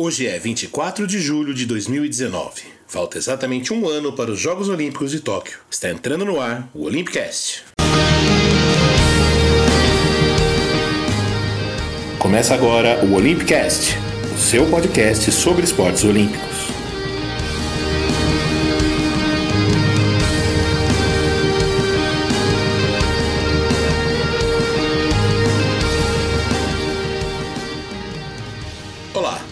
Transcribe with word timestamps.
Hoje 0.00 0.28
é 0.28 0.38
24 0.38 1.08
de 1.08 1.18
julho 1.18 1.52
de 1.52 1.66
2019. 1.66 2.62
Falta 2.86 3.18
exatamente 3.18 3.72
um 3.72 3.88
ano 3.88 4.12
para 4.12 4.30
os 4.30 4.38
Jogos 4.38 4.68
Olímpicos 4.68 5.10
de 5.10 5.18
Tóquio. 5.18 5.58
Está 5.68 5.90
entrando 5.90 6.24
no 6.24 6.40
ar 6.40 6.70
o 6.72 6.84
Olympicast. 6.84 7.64
Começa 12.16 12.54
agora 12.54 13.04
o 13.04 13.12
Olympicast, 13.12 13.96
o 14.32 14.38
seu 14.38 14.70
podcast 14.70 15.32
sobre 15.32 15.64
esportes 15.64 16.04
olímpicos. 16.04 16.47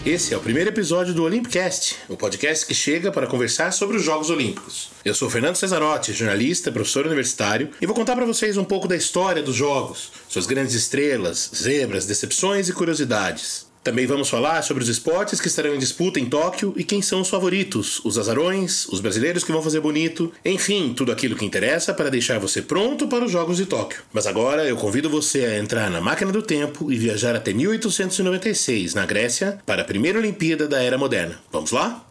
Esse 0.07 0.33
é 0.33 0.37
o 0.37 0.39
primeiro 0.39 0.69
episódio 0.69 1.13
do 1.13 1.25
Olympicast, 1.25 1.97
o 2.07 2.15
podcast 2.15 2.65
que 2.65 2.73
chega 2.73 3.11
para 3.11 3.27
conversar 3.27 3.73
sobre 3.73 3.97
os 3.97 4.03
Jogos 4.03 4.29
Olímpicos. 4.29 4.87
Eu 5.03 5.13
sou 5.13 5.29
Fernando 5.29 5.57
Cesarotti, 5.57 6.13
jornalista, 6.13 6.71
professor 6.71 7.05
universitário, 7.05 7.71
e 7.81 7.85
vou 7.85 7.93
contar 7.93 8.15
para 8.15 8.25
vocês 8.25 8.55
um 8.55 8.63
pouco 8.63 8.87
da 8.87 8.95
história 8.95 9.43
dos 9.43 9.57
Jogos, 9.57 10.13
suas 10.29 10.45
grandes 10.45 10.75
estrelas, 10.75 11.51
zebras, 11.53 12.05
decepções 12.05 12.69
e 12.69 12.73
curiosidades. 12.73 13.66
Também 13.87 14.05
vamos 14.05 14.29
falar 14.29 14.61
sobre 14.63 14.83
os 14.83 14.89
esportes 14.89 15.39
que 15.39 15.47
estarão 15.47 15.73
em 15.73 15.79
disputa 15.79 16.19
em 16.19 16.25
Tóquio 16.25 16.73
e 16.75 16.83
quem 16.83 17.01
são 17.01 17.21
os 17.21 17.29
favoritos, 17.29 18.03
os 18.03 18.17
azarões, 18.17 18.85
os 18.89 18.99
brasileiros 18.99 19.45
que 19.45 19.51
vão 19.53 19.61
fazer 19.61 19.79
bonito, 19.79 20.29
enfim, 20.43 20.93
tudo 20.93 21.09
aquilo 21.09 21.37
que 21.37 21.45
interessa 21.45 21.93
para 21.93 22.09
deixar 22.09 22.37
você 22.37 22.61
pronto 22.61 23.07
para 23.07 23.23
os 23.23 23.31
Jogos 23.31 23.55
de 23.55 23.65
Tóquio. 23.65 24.01
Mas 24.11 24.27
agora 24.27 24.65
eu 24.65 24.75
convido 24.75 25.09
você 25.09 25.45
a 25.45 25.57
entrar 25.57 25.89
na 25.89 26.01
máquina 26.01 26.33
do 26.33 26.41
tempo 26.41 26.91
e 26.91 26.97
viajar 26.97 27.33
até 27.33 27.53
1896, 27.53 28.93
na 28.93 29.05
Grécia, 29.05 29.57
para 29.65 29.83
a 29.83 29.85
primeira 29.85 30.19
Olimpíada 30.19 30.67
da 30.67 30.83
Era 30.83 30.97
Moderna. 30.97 31.39
Vamos 31.49 31.71
lá? 31.71 32.07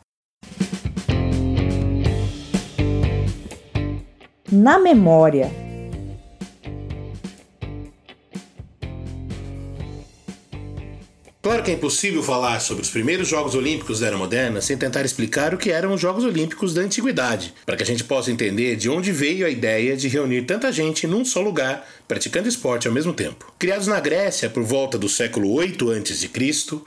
Na 4.51 4.79
memória 4.79 5.66
Claro 11.57 11.65
que 11.65 11.73
é 11.73 11.75
impossível 11.75 12.23
falar 12.23 12.61
sobre 12.61 12.83
os 12.83 12.91
primeiros 12.91 13.29
Jogos 13.29 13.55
Olímpicos 13.55 14.01
da 14.01 14.09
Era 14.09 14.19
Moderna 14.19 14.61
sem 14.61 14.77
tentar 14.77 15.07
explicar 15.07 15.55
o 15.55 15.57
que 15.57 15.71
eram 15.71 15.95
os 15.95 15.99
Jogos 15.99 16.23
Olímpicos 16.23 16.75
da 16.75 16.83
Antiguidade, 16.83 17.55
para 17.65 17.79
que 17.79 17.83
a 17.83 17.87
gente 17.87 18.05
possa 18.05 18.31
entender 18.31 18.77
de 18.77 18.91
onde 18.91 19.11
veio 19.11 19.47
a 19.47 19.49
ideia 19.49 19.97
de 19.97 20.07
reunir 20.07 20.43
tanta 20.43 20.71
gente 20.71 21.07
num 21.07 21.25
só 21.25 21.41
lugar 21.41 21.89
praticando 22.07 22.47
esporte 22.47 22.87
ao 22.87 22.93
mesmo 22.93 23.15
tempo. 23.15 23.51
Criados 23.59 23.87
na 23.87 23.99
Grécia 23.99 24.51
por 24.51 24.65
volta 24.65 24.99
do 24.99 25.09
século 25.09 25.51
8 25.51 25.93
a.C., 25.93 26.31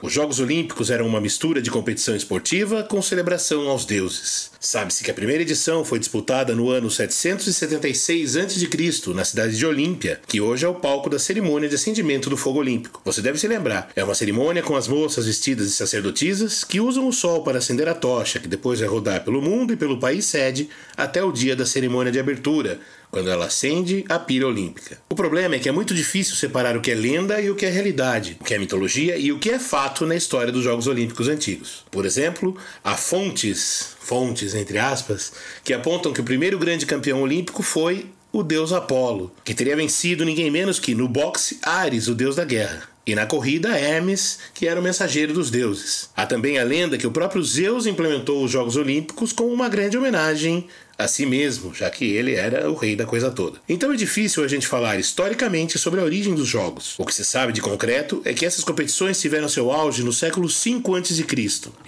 os 0.00 0.12
Jogos 0.12 0.38
Olímpicos 0.38 0.88
eram 0.88 1.08
uma 1.08 1.20
mistura 1.20 1.60
de 1.60 1.68
competição 1.68 2.14
esportiva 2.14 2.84
com 2.84 3.02
celebração 3.02 3.68
aos 3.68 3.84
deuses. 3.84 4.52
Sabe-se 4.62 5.02
que 5.02 5.10
a 5.10 5.14
primeira 5.14 5.42
edição 5.42 5.86
foi 5.86 5.98
disputada 5.98 6.54
no 6.54 6.68
ano 6.68 6.90
776 6.90 8.36
a.C., 8.36 9.14
na 9.14 9.24
cidade 9.24 9.56
de 9.56 9.64
Olímpia, 9.64 10.20
que 10.26 10.38
hoje 10.38 10.66
é 10.66 10.68
o 10.68 10.74
palco 10.74 11.08
da 11.08 11.18
cerimônia 11.18 11.66
de 11.66 11.76
acendimento 11.76 12.28
do 12.28 12.36
fogo 12.36 12.58
olímpico. 12.58 13.00
Você 13.02 13.22
deve 13.22 13.38
se 13.38 13.48
lembrar, 13.48 13.90
é 13.96 14.04
uma 14.04 14.14
cerimônia 14.14 14.62
com 14.62 14.76
as 14.76 14.86
moças 14.86 15.24
vestidas 15.24 15.68
de 15.68 15.72
sacerdotisas 15.72 16.62
que 16.62 16.78
usam 16.78 17.08
o 17.08 17.12
sol 17.12 17.42
para 17.42 17.56
acender 17.56 17.88
a 17.88 17.94
tocha, 17.94 18.38
que 18.38 18.46
depois 18.46 18.80
vai 18.80 18.88
rodar 18.90 19.24
pelo 19.24 19.40
mundo 19.40 19.72
e 19.72 19.78
pelo 19.78 19.98
país 19.98 20.26
sede 20.26 20.68
até 20.94 21.24
o 21.24 21.32
dia 21.32 21.56
da 21.56 21.64
cerimônia 21.64 22.12
de 22.12 22.20
abertura, 22.20 22.78
quando 23.10 23.28
ela 23.28 23.46
acende 23.46 24.04
a 24.08 24.18
pira 24.18 24.46
olímpica. 24.46 24.98
O 25.08 25.14
problema 25.14 25.56
é 25.56 25.58
que 25.58 25.68
é 25.68 25.72
muito 25.72 25.94
difícil 25.94 26.36
separar 26.36 26.76
o 26.76 26.80
que 26.80 26.90
é 26.90 26.94
lenda 26.94 27.40
e 27.40 27.50
o 27.50 27.56
que 27.56 27.66
é 27.66 27.70
realidade, 27.70 28.36
o 28.40 28.44
que 28.44 28.54
é 28.54 28.58
mitologia 28.58 29.16
e 29.16 29.32
o 29.32 29.38
que 29.38 29.50
é 29.50 29.58
fato 29.58 30.06
na 30.06 30.14
história 30.14 30.52
dos 30.52 30.62
Jogos 30.62 30.86
Olímpicos 30.86 31.28
antigos. 31.28 31.84
Por 31.90 32.06
exemplo, 32.06 32.56
há 32.84 32.96
fontes, 32.96 33.96
fontes 34.10 34.56
entre 34.56 34.76
aspas, 34.76 35.32
que 35.62 35.72
apontam 35.72 36.12
que 36.12 36.20
o 36.20 36.24
primeiro 36.24 36.58
grande 36.58 36.84
campeão 36.84 37.22
olímpico 37.22 37.62
foi 37.62 38.06
o 38.32 38.42
deus 38.42 38.72
Apolo, 38.72 39.30
que 39.44 39.54
teria 39.54 39.76
vencido 39.76 40.24
ninguém 40.24 40.50
menos 40.50 40.80
que 40.80 40.96
no 40.96 41.06
boxe 41.06 41.60
Ares, 41.62 42.08
o 42.08 42.14
deus 42.14 42.34
da 42.34 42.44
guerra. 42.44 42.88
E 43.06 43.14
na 43.14 43.24
corrida, 43.24 43.78
Hermes, 43.78 44.40
que 44.52 44.66
era 44.66 44.80
o 44.80 44.82
mensageiro 44.82 45.32
dos 45.32 45.48
deuses. 45.48 46.10
Há 46.16 46.26
também 46.26 46.58
a 46.58 46.64
lenda 46.64 46.98
que 46.98 47.06
o 47.06 47.12
próprio 47.12 47.42
Zeus 47.42 47.86
implementou 47.86 48.44
os 48.44 48.50
Jogos 48.50 48.76
Olímpicos 48.76 49.32
como 49.32 49.52
uma 49.52 49.68
grande 49.68 49.96
homenagem 49.96 50.66
a 51.00 51.08
si 51.08 51.26
mesmo, 51.26 51.74
já 51.74 51.88
que 51.90 52.04
ele 52.04 52.34
era 52.34 52.70
o 52.70 52.74
rei 52.74 52.94
da 52.94 53.06
coisa 53.06 53.30
toda. 53.30 53.58
Então 53.68 53.92
é 53.92 53.96
difícil 53.96 54.44
a 54.44 54.48
gente 54.48 54.66
falar 54.66 54.98
historicamente 54.98 55.78
sobre 55.78 56.00
a 56.00 56.04
origem 56.04 56.34
dos 56.34 56.48
jogos. 56.48 56.94
O 56.98 57.04
que 57.04 57.14
se 57.14 57.24
sabe 57.24 57.52
de 57.52 57.60
concreto 57.60 58.20
é 58.24 58.32
que 58.32 58.46
essas 58.46 58.64
competições 58.64 59.20
tiveram 59.20 59.48
seu 59.48 59.70
auge 59.70 60.02
no 60.02 60.12
século 60.12 60.48
V 60.48 60.80
a.C. 60.98 61.24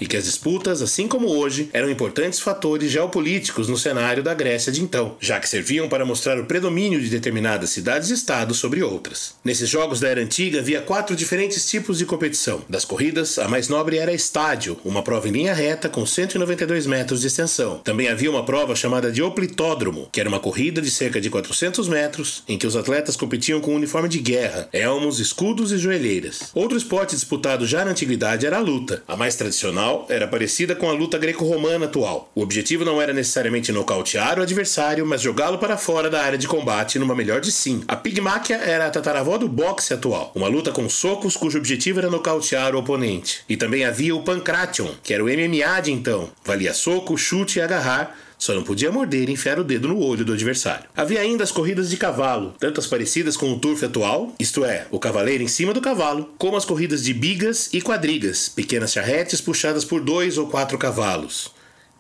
e 0.01 0.07
que 0.07 0.17
as 0.17 0.25
disputas, 0.25 0.83
assim 0.83 1.07
como 1.07 1.29
hoje, 1.29 1.69
eram 1.73 1.91
importantes 1.91 2.41
fatores 2.41 2.91
geopolíticos 2.91 3.69
no 3.69 3.77
cenário 3.77 4.23
da 4.23 4.35
Grécia 4.35 4.73
de 4.73 4.83
então, 4.83 5.17
já 5.21 5.39
que 5.39 5.49
serviam 5.49 5.89
para 5.89 6.05
mostrar 6.05 6.39
o 6.39 6.47
predomínio 6.47 7.01
de 7.01 7.09
determinadas 7.09 7.71
cidades-estados 7.71 8.59
sobre 8.59 8.83
outras. 8.83 9.35
Nesses 9.45 9.69
jogos 9.69 10.01
da 10.01 10.09
era 10.09 10.21
antiga 10.21 10.59
havia 10.59 10.81
quatro 10.81 11.15
diferentes 11.15 11.69
tipos 11.69 11.99
de 11.99 12.07
competição. 12.07 12.63
Das 12.69 12.85
corridas, 12.85 13.39
a 13.39 13.49
mais 13.49 13.69
nobre 13.69 13.99
era 13.99 14.13
estádio, 14.13 14.79
uma 14.85 15.03
prova 15.03 15.29
em 15.29 15.33
linha 15.33 15.55
reta 15.55 15.89
com 15.89 16.05
192 16.05 16.87
metros 16.87 17.21
de 17.21 17.27
extensão. 17.27 17.79
Também 17.79 18.09
havia 18.09 18.31
uma 18.31 18.45
prova 18.45 18.75
chamada 18.75 19.02
chamada 19.03 19.11
de 19.11 19.23
Oplitódromo, 19.23 20.09
que 20.13 20.21
era 20.21 20.29
uma 20.29 20.39
corrida 20.39 20.81
de 20.81 20.91
cerca 20.91 21.21
de 21.21 21.29
400 21.29 21.89
metros 21.89 22.45
em 22.47 22.57
que 22.57 22.67
os 22.67 22.77
atletas 22.77 23.17
competiam 23.17 23.61
com 23.61 23.75
uniforme 23.75 24.09
de 24.09 24.19
guerra, 24.19 24.69
elmos, 24.73 25.19
escudos 25.19 25.73
e 25.73 25.79
joelheiras. 25.79 26.51
Outro 26.55 26.79
esporte 26.79 27.17
disputado 27.17 27.67
já 27.67 27.85
na 27.85 27.91
antiguidade 27.91 28.47
era 28.47 28.59
a 28.59 28.61
luta. 28.61 29.03
A 29.09 29.17
mais 29.17 29.35
tradicional 29.35 30.07
era 30.09 30.29
parecida 30.29 30.77
com 30.77 30.89
a 30.89 30.93
luta 30.93 31.19
greco-romana 31.19 31.87
atual. 31.87 32.31
O 32.35 32.43
objetivo 32.43 32.85
não 32.85 33.03
era 33.03 33.13
necessariamente 33.13 33.73
nocautear 33.73 34.39
o 34.39 34.43
adversário, 34.43 35.05
mas 35.05 35.21
jogá-lo 35.21 35.59
para 35.59 35.77
fora 35.77 36.09
da 36.09 36.23
área 36.23 36.39
de 36.39 36.47
combate 36.47 36.99
numa 36.99 37.15
melhor 37.15 37.41
de 37.41 37.51
sim. 37.51 37.83
A 37.89 37.97
pigmáquia 37.97 38.57
era 38.57 38.87
a 38.87 38.91
tataravó 38.91 39.37
do 39.37 39.49
boxe 39.49 39.95
atual, 39.95 40.31
uma 40.35 40.49
luta 40.49 40.71
com 40.71 40.89
socos 40.89 41.37
cujo 41.37 41.59
objetivo 41.59 41.99
era 41.99 42.11
nocautear 42.11 42.75
o 42.75 42.79
oponente. 42.79 43.41
E 43.49 43.57
também 43.57 43.85
havia 43.85 44.15
o 44.15 44.23
pancration, 44.23 44.91
que 45.03 45.13
era 45.13 45.25
o 45.25 45.27
MMA 45.27 45.81
de 45.81 45.93
então. 45.93 46.31
Valia 46.45 46.75
soco, 46.75 47.17
chute 47.17 47.59
e 47.59 47.63
agarrar, 47.63 48.17
só 48.43 48.53
não 48.53 48.65
podia 48.65 48.91
morder 48.91 49.29
e 49.29 49.33
enfiar 49.33 49.61
o 49.61 49.63
dedo 49.63 49.87
no 49.87 50.01
olho 50.01 50.25
do 50.25 50.33
adversário. 50.33 50.89
Havia 50.97 51.21
ainda 51.21 51.45
as 51.45 51.53
corridas 51.53 51.89
de 51.89 51.97
cavalo, 51.97 52.53
tanto 52.59 52.81
as 52.81 52.89
parecidas 52.89 53.37
com 53.37 53.53
o 53.53 53.61
turf 53.61 53.85
atual, 53.85 54.35
isto 54.37 54.65
é, 54.65 54.85
o 54.91 54.99
cavaleiro 54.99 55.45
em 55.45 55.47
cima 55.47 55.73
do 55.73 55.81
cavalo, 55.81 56.29
como 56.39 56.57
as 56.57 56.65
corridas 56.65 57.05
de 57.05 57.15
bigas 57.15 57.73
e 57.73 57.81
quadrigas, 57.81 58.49
pequenas 58.49 58.91
charretes 58.91 59.41
puxadas 59.41 59.85
por 59.85 60.01
dois 60.01 60.39
ou 60.39 60.49
quatro 60.49 60.77
cavalos. 60.77 61.53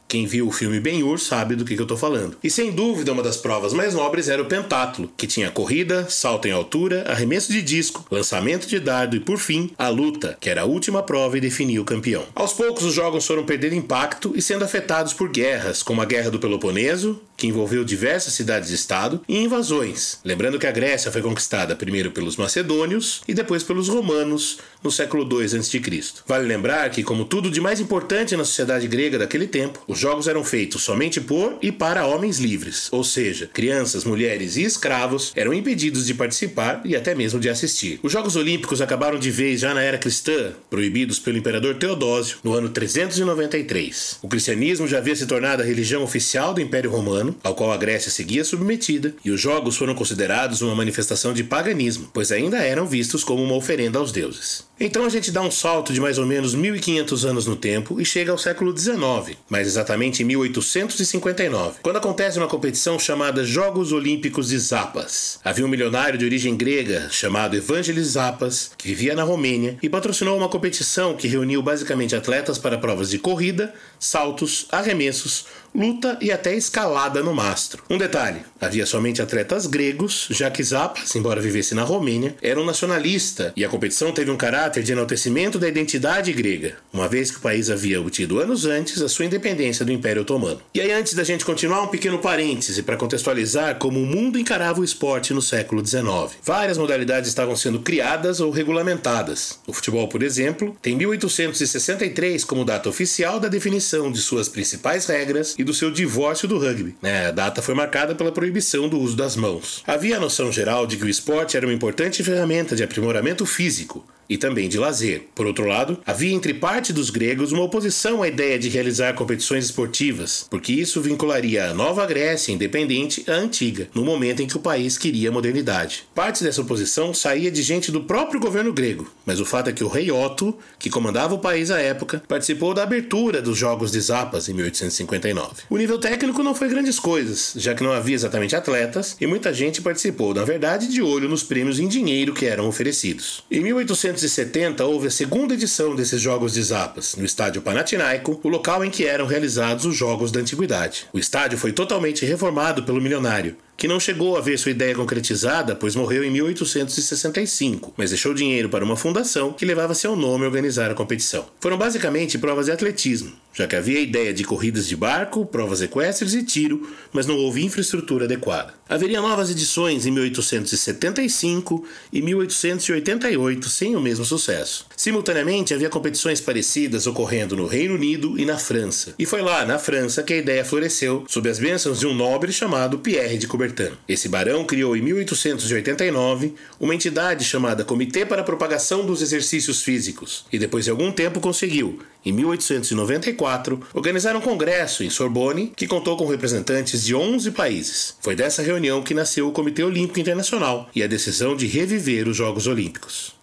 Quem 0.08 0.26
viu 0.26 0.46
o 0.46 0.52
filme 0.52 0.78
Ben-Hur 0.78 1.18
sabe 1.18 1.56
do 1.56 1.64
que, 1.64 1.74
que 1.74 1.80
eu 1.80 1.84
estou 1.84 1.96
falando. 1.96 2.36
E 2.42 2.50
sem 2.50 2.70
dúvida, 2.70 3.12
uma 3.12 3.22
das 3.22 3.36
provas 3.36 3.72
mais 3.72 3.94
nobres 3.94 4.28
era 4.28 4.42
o 4.42 4.46
pentátulo, 4.46 5.10
que 5.16 5.26
tinha 5.26 5.50
corrida, 5.50 6.06
salto 6.08 6.46
em 6.46 6.52
altura, 6.52 7.04
arremesso 7.08 7.50
de 7.50 7.62
disco, 7.62 8.04
lançamento 8.10 8.66
de 8.66 8.78
dardo 8.78 9.16
e, 9.16 9.20
por 9.20 9.38
fim, 9.38 9.70
a 9.78 9.88
luta, 9.88 10.36
que 10.40 10.50
era 10.50 10.62
a 10.62 10.66
última 10.66 11.02
prova 11.02 11.38
e 11.38 11.40
definia 11.40 11.80
o 11.80 11.84
campeão. 11.84 12.24
Aos 12.34 12.52
poucos, 12.52 12.84
os 12.84 12.94
jogos 12.94 13.26
foram 13.26 13.44
perdendo 13.44 13.74
impacto 13.74 14.32
e 14.34 14.42
sendo 14.42 14.64
afetados 14.64 15.12
por 15.12 15.30
guerras, 15.30 15.82
como 15.82 16.02
a 16.02 16.04
Guerra 16.04 16.30
do 16.30 16.38
Peloponeso, 16.38 17.20
que 17.42 17.48
envolveu 17.48 17.82
diversas 17.82 18.34
cidades-estado, 18.34 19.20
e 19.28 19.36
invasões. 19.36 20.20
Lembrando 20.24 20.60
que 20.60 20.66
a 20.66 20.70
Grécia 20.70 21.10
foi 21.10 21.20
conquistada 21.20 21.74
primeiro 21.74 22.12
pelos 22.12 22.36
macedônios 22.36 23.20
e 23.26 23.34
depois 23.34 23.64
pelos 23.64 23.88
romanos 23.88 24.58
no 24.80 24.92
século 24.92 25.28
II 25.28 25.44
a.C. 25.44 25.82
Vale 26.24 26.46
lembrar 26.46 26.88
que, 26.90 27.02
como 27.02 27.24
tudo 27.24 27.50
de 27.50 27.60
mais 27.60 27.80
importante 27.80 28.36
na 28.36 28.44
sociedade 28.44 28.86
grega 28.86 29.18
daquele 29.18 29.48
tempo, 29.48 29.82
os 29.88 29.98
jogos 29.98 30.28
eram 30.28 30.44
feitos 30.44 30.82
somente 30.82 31.20
por 31.20 31.58
e 31.60 31.72
para 31.72 32.06
homens 32.06 32.38
livres, 32.38 32.88
ou 32.92 33.02
seja, 33.02 33.50
crianças, 33.52 34.04
mulheres 34.04 34.56
e 34.56 34.62
escravos 34.62 35.32
eram 35.34 35.52
impedidos 35.52 36.06
de 36.06 36.14
participar 36.14 36.80
e 36.84 36.94
até 36.94 37.12
mesmo 37.12 37.40
de 37.40 37.48
assistir. 37.48 37.98
Os 38.04 38.12
Jogos 38.12 38.36
Olímpicos 38.36 38.80
acabaram 38.80 39.18
de 39.18 39.32
vez 39.32 39.60
já 39.60 39.74
na 39.74 39.82
era 39.82 39.98
cristã, 39.98 40.52
proibidos 40.70 41.18
pelo 41.18 41.38
imperador 41.38 41.74
Teodósio 41.74 42.38
no 42.44 42.52
ano 42.52 42.68
393. 42.68 44.18
O 44.22 44.28
cristianismo 44.28 44.86
já 44.86 44.98
havia 44.98 45.16
se 45.16 45.26
tornado 45.26 45.62
a 45.62 45.66
religião 45.66 46.04
oficial 46.04 46.54
do 46.54 46.60
Império 46.60 46.90
Romano, 46.90 47.31
ao 47.42 47.54
qual 47.54 47.72
a 47.72 47.76
Grécia 47.76 48.10
seguia 48.10 48.44
submetida, 48.44 49.14
e 49.24 49.30
os 49.30 49.40
jogos 49.40 49.76
foram 49.76 49.94
considerados 49.94 50.62
uma 50.62 50.74
manifestação 50.74 51.32
de 51.32 51.44
paganismo, 51.44 52.10
pois 52.12 52.32
ainda 52.32 52.58
eram 52.58 52.86
vistos 52.86 53.24
como 53.24 53.42
uma 53.42 53.54
oferenda 53.54 53.98
aos 53.98 54.12
deuses. 54.12 54.66
Então 54.84 55.04
a 55.04 55.08
gente 55.08 55.30
dá 55.30 55.40
um 55.40 55.50
salto 55.50 55.92
de 55.92 56.00
mais 56.00 56.18
ou 56.18 56.26
menos 56.26 56.56
1500 56.56 57.24
anos 57.24 57.46
no 57.46 57.54
tempo 57.54 58.00
e 58.00 58.04
chega 58.04 58.32
ao 58.32 58.36
século 58.36 58.76
XIX, 58.76 59.36
mais 59.48 59.68
exatamente 59.68 60.24
em 60.24 60.26
1859, 60.26 61.78
quando 61.80 61.98
acontece 61.98 62.36
uma 62.36 62.48
competição 62.48 62.98
chamada 62.98 63.44
Jogos 63.44 63.92
Olímpicos 63.92 64.48
de 64.48 64.58
Zapas. 64.58 65.38
Havia 65.44 65.64
um 65.64 65.68
milionário 65.68 66.18
de 66.18 66.24
origem 66.24 66.56
grega 66.56 67.06
chamado 67.12 67.56
Evangelis 67.56 68.08
Zapas, 68.08 68.72
que 68.76 68.88
vivia 68.88 69.14
na 69.14 69.22
Romênia 69.22 69.78
e 69.80 69.88
patrocinou 69.88 70.36
uma 70.36 70.48
competição 70.48 71.14
que 71.14 71.28
reuniu 71.28 71.62
basicamente 71.62 72.16
atletas 72.16 72.58
para 72.58 72.76
provas 72.76 73.08
de 73.08 73.20
corrida, 73.20 73.72
saltos, 74.00 74.66
arremessos, 74.72 75.46
luta 75.72 76.18
e 76.20 76.30
até 76.32 76.54
escalada 76.56 77.22
no 77.22 77.32
mastro. 77.32 77.84
Um 77.88 77.96
detalhe: 77.96 78.40
havia 78.60 78.84
somente 78.84 79.22
atletas 79.22 79.66
gregos, 79.66 80.26
já 80.30 80.50
que 80.50 80.64
Zapas, 80.64 81.14
embora 81.14 81.40
vivesse 81.40 81.72
na 81.72 81.84
Romênia, 81.84 82.34
era 82.42 82.60
um 82.60 82.64
nacionalista 82.64 83.52
e 83.56 83.64
a 83.64 83.68
competição 83.68 84.10
teve 84.10 84.30
um 84.30 84.36
caráter 84.36 84.71
caráter 84.72 84.82
de 84.84 84.92
enaltecimento 84.92 85.58
da 85.58 85.68
identidade 85.68 86.32
grega, 86.32 86.76
uma 86.90 87.06
vez 87.06 87.30
que 87.30 87.36
o 87.36 87.40
país 87.40 87.68
havia 87.68 88.00
obtido 88.00 88.40
anos 88.40 88.64
antes 88.64 89.02
a 89.02 89.08
sua 89.08 89.26
independência 89.26 89.84
do 89.84 89.92
Império 89.92 90.22
Otomano. 90.22 90.62
E 90.72 90.80
aí, 90.80 90.90
antes 90.92 91.12
da 91.12 91.22
gente 91.22 91.44
continuar, 91.44 91.82
um 91.82 91.88
pequeno 91.88 92.18
parêntese 92.18 92.82
para 92.82 92.96
contextualizar 92.96 93.76
como 93.76 94.00
o 94.00 94.06
mundo 94.06 94.38
encarava 94.38 94.80
o 94.80 94.84
esporte 94.84 95.34
no 95.34 95.42
século 95.42 95.84
XIX. 95.84 96.38
Várias 96.42 96.78
modalidades 96.78 97.28
estavam 97.28 97.54
sendo 97.54 97.80
criadas 97.80 98.40
ou 98.40 98.50
regulamentadas. 98.50 99.58
O 99.66 99.74
futebol, 99.74 100.08
por 100.08 100.22
exemplo, 100.22 100.74
tem 100.80 100.96
1863 100.96 102.42
como 102.42 102.64
data 102.64 102.88
oficial 102.88 103.38
da 103.38 103.48
definição 103.48 104.10
de 104.10 104.22
suas 104.22 104.48
principais 104.48 105.04
regras 105.04 105.54
e 105.58 105.64
do 105.64 105.74
seu 105.74 105.90
divórcio 105.90 106.48
do 106.48 106.58
rugby. 106.58 106.96
É, 107.02 107.26
a 107.26 107.30
data 107.30 107.60
foi 107.60 107.74
marcada 107.74 108.14
pela 108.14 108.32
proibição 108.32 108.88
do 108.88 108.98
uso 108.98 109.16
das 109.16 109.36
mãos. 109.36 109.82
Havia 109.86 110.16
a 110.16 110.20
noção 110.20 110.50
geral 110.50 110.86
de 110.86 110.96
que 110.96 111.04
o 111.04 111.10
esporte 111.10 111.58
era 111.58 111.66
uma 111.66 111.74
importante 111.74 112.22
ferramenta 112.24 112.74
de 112.74 112.82
aprimoramento 112.82 113.44
físico, 113.44 114.06
e 114.32 114.38
também 114.38 114.66
de 114.66 114.78
lazer. 114.78 115.24
Por 115.34 115.46
outro 115.46 115.66
lado, 115.66 115.98
havia 116.06 116.32
entre 116.32 116.54
parte 116.54 116.90
dos 116.90 117.10
gregos 117.10 117.52
uma 117.52 117.62
oposição 117.62 118.22
à 118.22 118.28
ideia 118.28 118.58
de 118.58 118.70
realizar 118.70 119.12
competições 119.12 119.66
esportivas, 119.66 120.46
porque 120.48 120.72
isso 120.72 121.02
vincularia 121.02 121.66
a 121.66 121.74
nova 121.74 122.06
Grécia 122.06 122.50
independente 122.50 123.30
à 123.30 123.34
antiga, 123.34 123.88
no 123.94 124.02
momento 124.02 124.40
em 124.40 124.46
que 124.46 124.56
o 124.56 124.60
país 124.60 124.96
queria 124.96 125.30
modernidade. 125.30 126.04
Parte 126.14 126.42
dessa 126.42 126.62
oposição 126.62 127.12
saía 127.12 127.50
de 127.50 127.62
gente 127.62 127.92
do 127.92 128.04
próprio 128.04 128.40
governo 128.40 128.72
grego, 128.72 129.12
mas 129.26 129.38
o 129.38 129.44
fato 129.44 129.68
é 129.68 129.72
que 129.72 129.84
o 129.84 129.88
rei 129.88 130.10
Otto, 130.10 130.56
que 130.78 130.88
comandava 130.88 131.34
o 131.34 131.38
país 131.38 131.70
à 131.70 131.78
época, 131.78 132.22
participou 132.26 132.72
da 132.72 132.84
abertura 132.84 133.42
dos 133.42 133.58
Jogos 133.58 133.92
de 133.92 134.00
Zapas 134.00 134.48
em 134.48 134.54
1859. 134.54 135.64
O 135.68 135.76
nível 135.76 135.98
técnico 135.98 136.42
não 136.42 136.54
foi 136.54 136.70
grandes 136.70 136.98
coisas, 136.98 137.52
já 137.56 137.74
que 137.74 137.82
não 137.82 137.92
havia 137.92 138.14
exatamente 138.14 138.56
atletas 138.56 139.14
e 139.20 139.26
muita 139.26 139.52
gente 139.52 139.82
participou, 139.82 140.32
na 140.32 140.44
verdade, 140.44 140.88
de 140.88 141.02
olho 141.02 141.28
nos 141.28 141.42
prêmios 141.42 141.78
em 141.78 141.86
dinheiro 141.86 142.32
que 142.32 142.46
eram 142.46 142.66
oferecidos. 142.66 143.42
Em 143.50 143.60
1800 143.60 144.21
1970 144.22 144.84
houve 144.84 145.08
a 145.08 145.10
segunda 145.10 145.54
edição 145.54 145.96
desses 145.96 146.20
Jogos 146.20 146.54
de 146.54 146.62
Zapas, 146.62 147.16
no 147.16 147.24
estádio 147.24 147.60
Panathinaiko, 147.60 148.40
o 148.42 148.48
local 148.48 148.84
em 148.84 148.90
que 148.90 149.04
eram 149.04 149.26
realizados 149.26 149.84
os 149.84 149.96
Jogos 149.96 150.30
da 150.30 150.38
Antiguidade. 150.38 151.06
O 151.12 151.18
estádio 151.18 151.58
foi 151.58 151.72
totalmente 151.72 152.24
reformado 152.24 152.84
pelo 152.84 153.00
milionário, 153.00 153.56
que 153.76 153.88
não 153.88 153.98
chegou 153.98 154.36
a 154.36 154.40
ver 154.40 154.58
sua 154.58 154.70
ideia 154.70 154.94
concretizada, 154.94 155.74
pois 155.74 155.96
morreu 155.96 156.22
em 156.22 156.30
1865, 156.30 157.92
mas 157.96 158.10
deixou 158.10 158.32
dinheiro 158.32 158.68
para 158.68 158.84
uma 158.84 158.96
fundação 158.96 159.52
que 159.52 159.64
levava 159.64 159.94
seu 159.94 160.14
nome 160.14 160.44
a 160.44 160.48
organizar 160.48 160.90
a 160.90 160.94
competição. 160.94 161.46
Foram 161.60 161.76
basicamente 161.76 162.38
provas 162.38 162.66
de 162.66 162.72
atletismo, 162.72 163.32
já 163.52 163.66
que 163.66 163.74
havia 163.74 164.00
ideia 164.00 164.32
de 164.32 164.44
corridas 164.44 164.86
de 164.86 164.94
barco, 164.94 165.44
provas 165.44 165.82
equestres 165.82 166.34
e 166.34 166.44
tiro, 166.44 166.88
mas 167.12 167.26
não 167.26 167.36
houve 167.36 167.64
infraestrutura 167.64 168.24
adequada. 168.24 168.74
Haveria 168.88 169.20
novas 169.20 169.50
edições 169.50 170.06
em 170.06 170.10
1875 170.10 171.84
e 172.12 172.22
1888 172.22 173.68
sem 173.68 173.96
o 173.96 174.00
mesmo 174.00 174.24
sucesso. 174.24 174.86
Simultaneamente, 174.96 175.74
havia 175.74 175.88
competições 175.88 176.40
parecidas 176.40 177.06
ocorrendo 177.06 177.56
no 177.56 177.66
Reino 177.66 177.94
Unido 177.94 178.38
e 178.38 178.44
na 178.44 178.58
França. 178.58 179.14
E 179.18 179.26
foi 179.26 179.42
lá, 179.42 179.64
na 179.64 179.78
França, 179.78 180.22
que 180.22 180.34
a 180.34 180.36
ideia 180.36 180.64
floresceu, 180.64 181.24
sob 181.26 181.48
as 181.48 181.58
bênçãos 181.58 182.00
de 182.00 182.06
um 182.06 182.14
nobre 182.14 182.52
chamado 182.52 182.98
Pierre 182.98 183.38
de 183.38 183.46
Coubertin. 183.46 183.61
Esse 184.08 184.28
barão 184.28 184.64
criou 184.64 184.96
em 184.96 185.02
1889 185.02 186.54
uma 186.80 186.94
entidade 186.94 187.44
chamada 187.44 187.84
Comitê 187.84 188.26
para 188.26 188.40
a 188.40 188.44
Propagação 188.44 189.06
dos 189.06 189.22
Exercícios 189.22 189.82
Físicos 189.82 190.44
e 190.52 190.58
depois 190.58 190.84
de 190.84 190.90
algum 190.90 191.12
tempo 191.12 191.40
conseguiu, 191.40 192.00
em 192.24 192.32
1894, 192.32 193.80
organizar 193.94 194.34
um 194.34 194.40
congresso 194.40 195.04
em 195.04 195.10
Sorbonne 195.10 195.72
que 195.76 195.86
contou 195.86 196.16
com 196.16 196.26
representantes 196.26 197.04
de 197.04 197.14
11 197.14 197.50
países. 197.52 198.16
Foi 198.20 198.34
dessa 198.34 198.62
reunião 198.62 199.02
que 199.02 199.14
nasceu 199.14 199.48
o 199.48 199.52
Comitê 199.52 199.82
Olímpico 199.82 200.20
Internacional 200.20 200.88
e 200.94 201.02
a 201.02 201.06
decisão 201.06 201.56
de 201.56 201.66
reviver 201.66 202.28
os 202.28 202.36
Jogos 202.36 202.66
Olímpicos. 202.66 203.34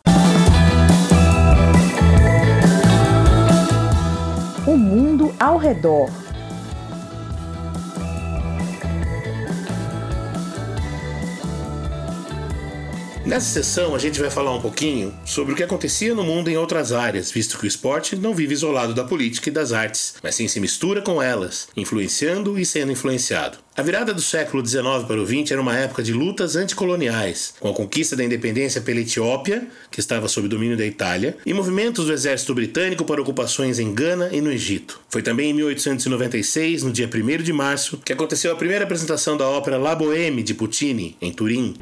O 4.67 4.77
mundo 4.77 5.33
ao 5.39 5.57
redor. 5.57 6.28
Nessa 13.29 13.45
sessão, 13.45 13.93
a 13.93 13.99
gente 13.99 14.19
vai 14.19 14.31
falar 14.31 14.55
um 14.55 14.59
pouquinho 14.59 15.13
sobre 15.23 15.53
o 15.53 15.55
que 15.55 15.61
acontecia 15.61 16.15
no 16.15 16.23
mundo 16.23 16.49
em 16.49 16.57
outras 16.57 16.91
áreas, 16.91 17.29
visto 17.29 17.59
que 17.59 17.65
o 17.65 17.67
esporte 17.67 18.15
não 18.15 18.33
vive 18.33 18.55
isolado 18.55 18.91
da 18.91 19.03
política 19.03 19.49
e 19.49 19.51
das 19.51 19.71
artes, 19.71 20.15
mas 20.23 20.33
sim 20.33 20.47
se 20.47 20.59
mistura 20.59 20.99
com 20.99 21.21
elas, 21.21 21.67
influenciando 21.77 22.57
e 22.57 22.65
sendo 22.65 22.91
influenciado. 22.91 23.59
A 23.79 23.81
virada 23.81 24.13
do 24.13 24.19
século 24.19 24.65
XIX 24.65 25.05
para 25.07 25.21
o 25.21 25.25
XX 25.25 25.51
era 25.51 25.61
uma 25.61 25.73
época 25.73 26.03
de 26.03 26.11
lutas 26.11 26.57
anticoloniais, 26.57 27.53
com 27.61 27.69
a 27.69 27.73
conquista 27.73 28.13
da 28.13 28.25
independência 28.25 28.81
pela 28.81 28.99
Etiópia, 28.99 29.65
que 29.89 30.01
estava 30.01 30.27
sob 30.27 30.49
domínio 30.49 30.75
da 30.75 30.85
Itália, 30.85 31.37
e 31.45 31.53
movimentos 31.53 32.07
do 32.07 32.11
exército 32.11 32.53
britânico 32.53 33.05
para 33.05 33.21
ocupações 33.21 33.79
em 33.79 33.93
Gana 33.93 34.31
e 34.33 34.41
no 34.41 34.51
Egito. 34.51 34.99
Foi 35.07 35.21
também 35.21 35.51
em 35.51 35.53
1896, 35.53 36.83
no 36.83 36.91
dia 36.91 37.07
1 37.07 37.41
de 37.41 37.53
março, 37.53 38.01
que 38.03 38.11
aconteceu 38.11 38.51
a 38.51 38.55
primeira 38.57 38.83
apresentação 38.83 39.37
da 39.37 39.47
ópera 39.47 39.77
La 39.77 39.95
Bohème 39.95 40.43
de 40.43 40.53
Puccini, 40.53 41.15
em 41.21 41.31
Turim. 41.31 41.75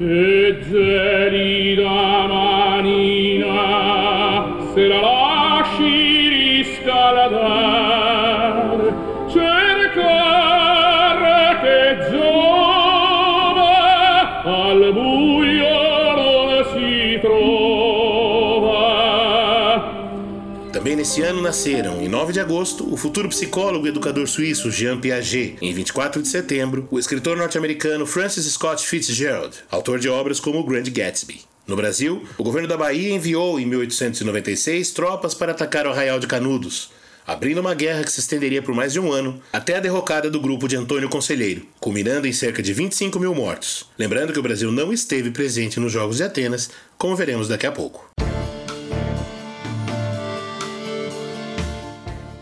Também 20.72 20.94
nesse 20.94 21.22
ano 21.22 21.42
nasceram, 21.42 22.00
em 22.00 22.08
9 22.08 22.32
de 22.32 22.40
agosto, 22.40 22.90
o 22.92 22.96
futuro 22.96 23.28
psicólogo 23.28 23.86
e 23.86 23.90
educador 23.90 24.26
suíço 24.28 24.70
Jean 24.70 24.98
Piaget. 25.00 25.56
Em 25.60 25.72
24 25.74 26.22
de 26.22 26.28
setembro, 26.28 26.86
o 26.90 26.98
escritor 26.98 27.36
norte-americano 27.36 28.06
Francis 28.06 28.46
Scott 28.46 28.86
Fitzgerald, 28.86 29.56
autor 29.70 29.98
de 29.98 30.08
obras 30.08 30.38
como 30.38 30.60
O 30.60 30.64
Grande 30.64 30.90
Gatsby. 30.90 31.40
No 31.66 31.76
Brasil, 31.76 32.22
o 32.38 32.42
governo 32.44 32.68
da 32.68 32.76
Bahia 32.76 33.12
enviou, 33.12 33.60
em 33.60 33.66
1896, 33.66 34.90
tropas 34.92 35.34
para 35.34 35.52
atacar 35.52 35.86
o 35.86 35.90
Arraial 35.90 36.18
de 36.18 36.26
Canudos, 36.26 36.90
abrindo 37.28 37.60
uma 37.60 37.74
guerra 37.74 38.02
que 38.04 38.10
se 38.10 38.20
estenderia 38.20 38.62
por 38.62 38.74
mais 38.74 38.94
de 38.94 38.98
um 38.98 39.12
ano, 39.12 39.38
até 39.52 39.76
a 39.76 39.80
derrocada 39.80 40.30
do 40.30 40.40
grupo 40.40 40.66
de 40.66 40.76
Antônio 40.76 41.10
Conselheiro, 41.10 41.66
culminando 41.78 42.26
em 42.26 42.32
cerca 42.32 42.62
de 42.62 42.72
25 42.72 43.20
mil 43.20 43.34
mortos. 43.34 43.84
Lembrando 43.98 44.32
que 44.32 44.38
o 44.38 44.42
Brasil 44.42 44.72
não 44.72 44.94
esteve 44.94 45.30
presente 45.30 45.78
nos 45.78 45.92
Jogos 45.92 46.16
de 46.16 46.22
Atenas, 46.22 46.70
como 46.96 47.14
veremos 47.14 47.46
daqui 47.46 47.66
a 47.66 47.72
pouco. 47.72 48.10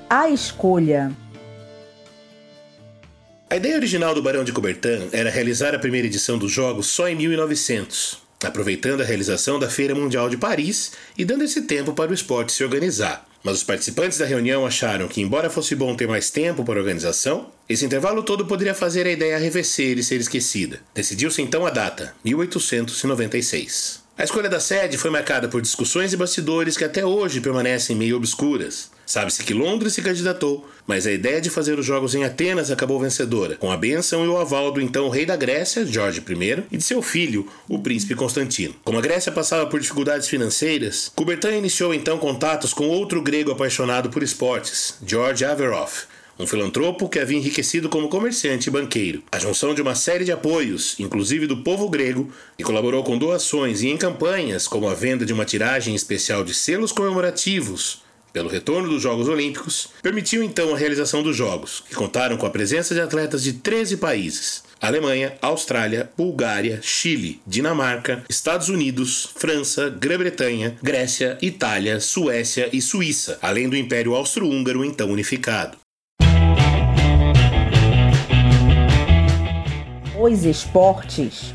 A 0.09 0.31
escolha. 0.31 1.11
A 3.51 3.57
ideia 3.57 3.75
original 3.75 4.15
do 4.15 4.23
Barão 4.23 4.45
de 4.45 4.53
Coubertin 4.53 5.09
era 5.11 5.31
realizar 5.31 5.75
a 5.75 5.81
primeira 5.81 6.07
edição 6.07 6.39
dos 6.39 6.53
Jogos 6.53 6.87
só 6.87 7.09
em 7.09 7.17
1900, 7.17 8.19
aproveitando 8.45 9.01
a 9.01 9.05
realização 9.05 9.59
da 9.59 9.69
Feira 9.69 9.97
Mundial 9.97 10.29
de 10.29 10.37
Paris 10.37 10.93
e 11.19 11.25
dando 11.25 11.43
esse 11.43 11.63
tempo 11.63 11.93
para 11.93 12.13
o 12.13 12.15
esporte 12.15 12.53
se 12.53 12.63
organizar. 12.63 13.27
Mas 13.47 13.59
os 13.59 13.63
participantes 13.63 14.19
da 14.19 14.27
reunião 14.27 14.67
acharam 14.67 15.07
que, 15.07 15.21
embora 15.21 15.49
fosse 15.49 15.77
bom 15.77 15.95
ter 15.95 16.09
mais 16.09 16.31
tempo 16.31 16.65
para 16.65 16.81
organização, 16.81 17.47
esse 17.69 17.85
intervalo 17.85 18.25
todo 18.25 18.45
poderia 18.45 18.75
fazer 18.75 19.07
a 19.07 19.13
ideia 19.13 19.37
arrefecer 19.37 19.97
e 19.97 20.03
ser 20.03 20.17
esquecida. 20.17 20.81
Decidiu-se 20.93 21.41
então 21.41 21.65
a 21.65 21.71
data, 21.71 22.13
1896. 22.25 24.03
A 24.19 24.25
escolha 24.25 24.49
da 24.49 24.59
sede 24.59 24.99
foi 24.99 25.11
marcada 25.11 25.47
por 25.47 25.63
discussões 25.63 26.13
e 26.13 26.17
bastidores 26.17 26.77
que 26.77 26.83
até 26.83 27.07
hoje 27.07 27.41
permanecem 27.41 27.95
meio 27.95 28.17
obscuras. 28.17 28.91
Sabe-se 29.07 29.45
que 29.45 29.55
Londres 29.55 29.93
se 29.93 30.03
candidatou, 30.03 30.69
mas 30.85 31.07
a 31.07 31.13
ideia 31.13 31.41
de 31.41 31.49
fazer 31.49 31.79
os 31.79 31.87
jogos 31.87 32.17
em 32.17 32.25
Atenas 32.25 32.73
acabou 32.73 32.99
vencedora, 32.99 33.55
com 33.55 33.71
a 33.71 33.77
bênção 33.77 34.25
e 34.25 34.29
o 34.29 34.37
aval 34.37 34.73
do 34.73 34.81
então 34.81 35.09
rei 35.09 35.25
da 35.25 35.37
Grécia, 35.37 35.87
Jorge 35.87 36.21
I, 36.21 36.65
e 36.73 36.77
de 36.77 36.83
seu 36.83 37.01
filho, 37.01 37.47
o 37.69 37.79
príncipe 37.79 38.17
Constantino. 38.17 38.75
Como 38.83 38.99
a 38.99 39.01
Grécia 39.01 39.31
passava 39.31 39.65
por 39.67 39.79
dificuldades 39.79 40.27
financeiras, 40.27 41.13
Coubertin 41.15 41.59
iniciou 41.59 41.95
então 41.95 42.19
contatos 42.19 42.75
com 42.75 42.89
outro 42.89 43.23
grego 43.23 43.53
apaixonado 43.53 44.11
por 44.11 44.25
esportes, 44.25 44.97
George 45.07 45.45
Averoff, 45.45 46.07
um 46.37 46.47
filantropo 46.47 47.09
que 47.09 47.21
havia 47.21 47.39
enriquecido 47.39 47.89
como 47.89 48.09
comerciante 48.09 48.69
e 48.69 48.73
banqueiro. 48.73 49.23
A 49.31 49.39
junção 49.39 49.73
de 49.73 49.81
uma 49.81 49.95
série 49.95 50.25
de 50.25 50.33
apoios, 50.33 50.99
inclusive 50.99 51.47
do 51.47 51.59
povo 51.59 51.89
grego, 51.89 52.31
e 52.59 52.65
colaborou 52.65 53.05
com 53.05 53.17
doações 53.17 53.83
e 53.83 53.89
em 53.89 53.97
campanhas, 53.97 54.67
como 54.67 54.89
a 54.89 54.95
venda 54.95 55.25
de 55.25 55.33
uma 55.33 55.45
tiragem 55.45 55.95
especial 55.95 56.45
de 56.45 56.53
selos 56.53 56.91
comemorativos, 56.93 58.05
pelo 58.37 58.51
retorno 58.51 58.91
dos 58.91 59.01
Jogos 59.01 59.29
Olímpicos, 59.29 59.89
permitiu 60.03 60.43
então 60.43 60.75
a 60.75 60.77
realização 60.77 61.23
dos 61.23 61.35
Jogos, 61.35 61.83
que 61.89 61.95
contaram 61.95 62.37
com 62.37 62.45
a 62.45 62.51
presença 62.51 62.95
de 62.95 63.01
atletas 63.01 63.43
de 63.43 63.55
13 63.55 63.97
países. 63.97 64.63
Alemanha, 64.79 65.39
Austrália, 65.41 66.11
Bulgária, 66.19 66.81
Chile, 66.83 67.41
Dinamarca, 67.47 68.25
Estados 68.29 68.69
Unidos, 68.69 69.31
França, 69.37 69.89
Grã-Bretanha, 69.89 70.77
Grécia, 70.83 71.39
Itália, 71.41 71.99
Suécia 71.99 72.69
e 72.75 72.83
Suíça, 72.83 73.39
além 73.41 73.71
do 73.71 73.77
Império 73.77 74.15
Austro-Húngaro 74.15 74.85
então 74.85 75.11
unificado. 75.11 75.79
Os 80.21 80.45
esportes 80.45 81.55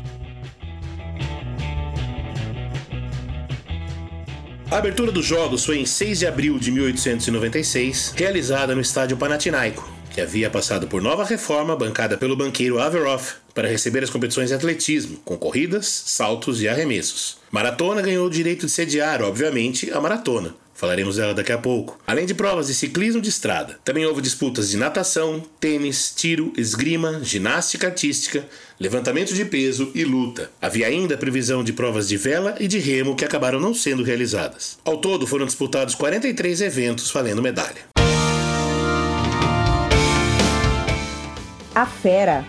A 4.72 4.78
abertura 4.78 5.12
dos 5.12 5.26
Jogos 5.26 5.66
foi 5.66 5.80
em 5.80 5.84
6 5.84 6.20
de 6.20 6.26
abril 6.26 6.58
de 6.58 6.70
1896, 6.70 8.14
realizada 8.16 8.74
no 8.74 8.80
estádio 8.80 9.18
Panathinaiko, 9.18 9.86
que 10.10 10.18
havia 10.18 10.48
passado 10.48 10.88
por 10.88 11.02
nova 11.02 11.26
reforma 11.26 11.76
bancada 11.76 12.16
pelo 12.16 12.34
banqueiro 12.34 12.80
Averroff 12.80 13.34
para 13.54 13.68
receber 13.68 14.02
as 14.02 14.08
competições 14.08 14.48
de 14.48 14.54
atletismo, 14.54 15.18
com 15.26 15.36
corridas, 15.36 16.04
saltos 16.06 16.62
e 16.62 16.68
arremessos. 16.68 17.36
Maratona 17.50 18.00
ganhou 18.00 18.26
o 18.26 18.30
direito 18.30 18.64
de 18.64 18.72
sediar, 18.72 19.20
obviamente, 19.20 19.90
a 19.92 20.00
maratona, 20.00 20.54
Falaremos 20.82 21.14
dela 21.14 21.32
daqui 21.32 21.52
a 21.52 21.58
pouco. 21.58 21.96
Além 22.04 22.26
de 22.26 22.34
provas 22.34 22.66
de 22.66 22.74
ciclismo 22.74 23.20
de 23.20 23.28
estrada, 23.28 23.78
também 23.84 24.04
houve 24.04 24.20
disputas 24.20 24.68
de 24.68 24.76
natação, 24.76 25.40
tênis, 25.60 26.12
tiro, 26.12 26.52
esgrima, 26.56 27.20
ginástica 27.22 27.86
artística, 27.86 28.44
levantamento 28.80 29.32
de 29.32 29.44
peso 29.44 29.92
e 29.94 30.04
luta. 30.04 30.50
Havia 30.60 30.88
ainda 30.88 31.14
a 31.14 31.18
previsão 31.18 31.62
de 31.62 31.72
provas 31.72 32.08
de 32.08 32.16
vela 32.16 32.56
e 32.58 32.66
de 32.66 32.80
remo 32.80 33.14
que 33.14 33.24
acabaram 33.24 33.60
não 33.60 33.72
sendo 33.72 34.02
realizadas. 34.02 34.76
Ao 34.84 34.96
todo 34.96 35.24
foram 35.24 35.46
disputados 35.46 35.94
43 35.94 36.62
eventos 36.62 37.12
valendo 37.12 37.40
medalha. 37.40 37.86
A 41.76 41.86
Fera 41.86 42.44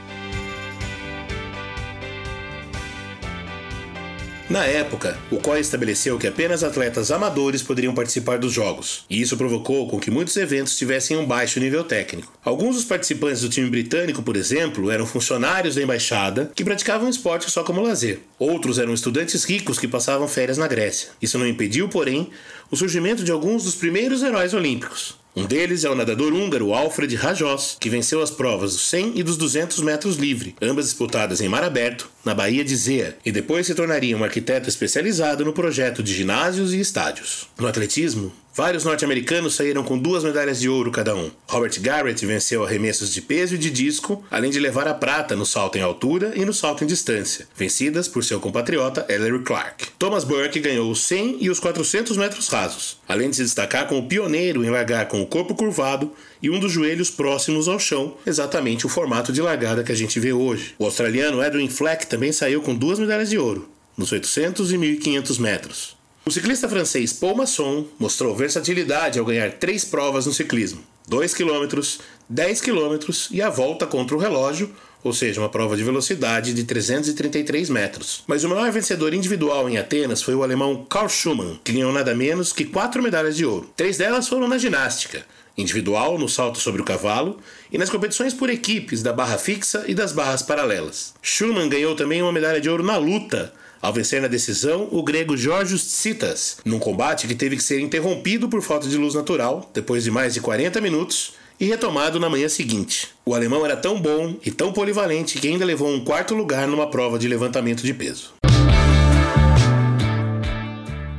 Na 4.54 4.66
época, 4.66 5.18
o 5.32 5.38
COI 5.38 5.62
estabeleceu 5.62 6.16
que 6.20 6.28
apenas 6.28 6.64
atletas 6.64 7.10
amadores 7.10 7.64
poderiam 7.64 7.92
participar 7.92 8.38
dos 8.38 8.54
jogos, 8.54 9.04
e 9.10 9.20
isso 9.20 9.36
provocou 9.36 9.90
com 9.90 10.00
que 10.00 10.12
muitos 10.12 10.38
eventos 10.38 10.78
tivessem 10.78 11.18
um 11.18 11.26
baixo 11.26 11.60
nível 11.60 11.84
técnico. 11.84 12.32
Alguns 12.46 12.76
dos 12.76 12.86
participantes 12.86 13.42
do 13.42 13.50
time 13.50 13.68
britânico, 13.68 14.22
por 14.22 14.36
exemplo, 14.36 14.92
eram 14.92 15.08
funcionários 15.08 15.74
da 15.74 15.82
embaixada 15.82 16.52
que 16.54 16.64
praticavam 16.64 17.10
esporte 17.10 17.50
só 17.50 17.64
como 17.64 17.82
lazer. 17.82 18.20
Outros 18.38 18.78
eram 18.78 18.94
estudantes 18.94 19.44
ricos 19.44 19.80
que 19.80 19.88
passavam 19.88 20.28
férias 20.28 20.60
na 20.60 20.68
Grécia. 20.68 21.10
Isso 21.20 21.40
não 21.40 21.48
impediu, 21.48 21.90
porém, 21.90 22.30
o 22.70 22.76
surgimento 22.76 23.24
de 23.24 23.32
alguns 23.32 23.64
dos 23.64 23.74
primeiros 23.74 24.22
heróis 24.22 24.54
olímpicos. 24.54 25.18
Um 25.36 25.48
deles 25.48 25.84
é 25.84 25.90
o 25.90 25.96
nadador 25.96 26.32
húngaro 26.32 26.76
Alfred 26.76 27.16
Rajos, 27.16 27.76
que 27.80 27.90
venceu 27.90 28.22
as 28.22 28.30
provas 28.30 28.74
dos 28.74 28.88
100 28.88 29.14
e 29.16 29.24
dos 29.24 29.36
200 29.36 29.80
metros 29.80 30.18
livre, 30.18 30.56
ambas 30.62 30.86
disputadas 30.86 31.42
em 31.42 31.50
mar 31.50 31.64
aberto, 31.64 32.08
na 32.24 32.34
Baía 32.34 32.64
de 32.64 32.76
Zea, 32.76 33.18
e 33.26 33.32
depois 33.32 33.68
se 33.68 33.76
tornaria 33.76 34.18
um 34.18 34.24
arquiteto 34.24 34.70
especializado 34.70 35.44
no 35.44 35.54
projeto 35.54 36.02
de 36.02 36.14
ginásios 36.14 36.74
e 36.74 36.80
estádios. 36.80 37.48
No 37.58 37.68
atletismo, 37.68 38.32
Vários 38.56 38.84
norte-americanos 38.84 39.56
saíram 39.56 39.84
com 39.84 39.98
duas 39.98 40.24
medalhas 40.24 40.60
de 40.60 40.70
ouro 40.70 40.92
cada 40.92 41.16
um. 41.16 41.32
Robert 41.48 41.74
Garrett 41.82 42.24
venceu 42.24 42.64
arremessos 42.64 43.12
de 43.12 43.20
peso 43.20 43.56
e 43.56 43.58
de 43.58 43.72
disco, 43.72 44.24
além 44.30 44.52
de 44.52 44.60
levar 44.60 44.88
a 44.88 44.94
prata 44.94 45.36
no 45.36 45.44
salto 45.44 45.76
em 45.76 45.82
altura 45.82 46.34
e 46.36 46.46
no 46.46 46.54
salto 46.54 46.84
em 46.84 46.88
distância, 46.88 47.48
vencidas 47.58 48.08
por 48.08 48.24
seu 48.24 48.40
compatriota 48.40 49.08
Ellery 49.10 49.40
Clark. 49.40 49.88
Thomas 49.98 50.24
Burke 50.24 50.60
ganhou 50.60 50.92
os 50.92 51.02
100 51.02 51.38
e 51.42 51.50
os 51.50 51.60
400 51.60 52.16
metros 52.16 52.48
rasos, 52.48 53.00
além 53.08 53.32
de 53.32 53.38
se 53.38 53.44
destacar 53.44 53.88
como 53.88 54.08
pioneiro 54.08 54.64
em 54.64 54.70
largar 54.70 55.08
com 55.08 55.20
o 55.20 55.26
corpo 55.26 55.56
curvado 55.56 56.14
e 56.44 56.50
um 56.50 56.60
dos 56.60 56.74
joelhos 56.74 57.10
próximos 57.10 57.70
ao 57.70 57.80
chão, 57.80 58.18
exatamente 58.28 58.86
o 58.86 58.90
formato 58.90 59.32
de 59.32 59.42
largada 59.42 59.82
que 59.82 59.94
a 59.94 59.96
gente 59.96 60.20
vê 60.20 60.34
hoje. 60.34 60.76
O 60.78 60.84
australiano 60.84 61.42
Edwin 61.42 61.70
Fleck 61.70 62.06
também 62.06 62.34
saiu 62.34 62.62
com 62.62 62.76
duas 62.76 63.00
medalhas 63.00 63.30
de 63.30 63.38
ouro, 63.38 63.70
nos 63.98 64.12
800 64.12 64.74
e 64.74 64.78
1500 64.78 65.38
metros. 65.38 65.98
O 66.26 66.32
ciclista 66.32 66.68
francês 66.68 67.14
Paul 67.14 67.38
Masson 67.38 67.86
mostrou 67.98 68.36
versatilidade 68.36 69.18
ao 69.18 69.26
ganhar 69.26 69.54
três 69.54 69.86
provas 69.86 70.26
no 70.26 70.34
ciclismo: 70.34 70.82
2 71.08 71.34
km, 71.34 71.82
10 72.30 72.62
km 72.62 72.98
e 73.32 73.42
a 73.42 73.50
volta 73.50 73.88
contra 73.88 74.16
o 74.16 74.20
relógio, 74.20 74.74
ou 75.04 75.12
seja, 75.12 75.42
uma 75.42 75.50
prova 75.50 75.76
de 75.76 75.84
velocidade 75.84 76.54
de 76.54 76.64
333 76.64 77.70
metros. 77.70 78.24
Mas 78.26 78.44
o 78.44 78.50
maior 78.50 78.72
vencedor 78.72 79.14
individual 79.14 79.70
em 79.70 79.78
Atenas 79.78 80.22
foi 80.22 80.34
o 80.34 80.44
alemão 80.44 80.86
Karl 80.90 81.10
Schumann, 81.10 81.60
que 81.64 81.74
ganhou 81.74 81.92
nada 81.92 82.16
menos 82.16 82.54
que 82.54 82.64
quatro 82.64 83.04
medalhas 83.04 83.36
de 83.36 83.46
ouro. 83.46 83.70
Três 83.76 83.98
delas 83.98 84.30
foram 84.30 84.48
na 84.48 84.58
ginástica, 84.58 85.26
individual 85.58 86.18
no 86.18 86.28
salto 86.28 86.60
sobre 86.60 86.82
o 86.82 86.86
cavalo 86.86 87.38
e 87.72 87.78
nas 87.78 87.90
competições 87.90 88.34
por 88.34 88.50
equipes 88.50 89.04
da 89.04 89.14
barra 89.14 89.38
fixa 89.38 89.86
e 89.88 89.94
das 89.94 90.12
barras 90.12 90.42
paralelas. 90.42 91.14
Schumann 91.22 91.70
ganhou 91.70 91.96
também 91.96 92.22
uma 92.22 92.32
medalha 92.32 92.60
de 92.60 92.70
ouro 92.70 92.84
na 92.84 92.98
luta, 92.98 93.54
ao 93.82 93.92
vencer 93.92 94.22
na 94.22 94.28
decisão 94.28 94.88
o 94.92 95.04
grego 95.04 95.36
Georgios 95.36 95.86
Tsitas, 95.86 96.58
num 96.64 96.80
combate 96.80 97.28
que 97.28 97.36
teve 97.36 97.58
que 97.58 97.64
ser 97.64 97.80
interrompido 97.82 98.48
por 98.48 98.62
falta 98.62 98.88
de 98.88 98.98
luz 98.98 99.14
natural, 99.14 99.70
depois 99.74 100.04
de 100.04 100.12
mais 100.12 100.34
de 100.34 100.40
40 100.40 100.80
minutos, 100.80 101.34
e 101.60 101.66
retomado 101.66 102.20
na 102.20 102.30
manhã 102.30 102.50
seguinte. 102.50 103.10
O 103.26 103.36
alemão 103.36 103.66
era 103.66 103.76
tão 103.76 104.00
bom 104.00 104.36
e 104.46 104.52
tão 104.52 104.72
polivalente 104.72 105.38
que 105.38 105.48
ainda 105.48 105.66
levou 105.66 105.90
um 105.90 106.04
quarto 106.04 106.34
lugar 106.34 106.68
numa 106.68 106.90
prova 106.90 107.20
de 107.20 107.28
levantamento 107.28 107.84
de 107.84 107.94
peso. 107.94 108.34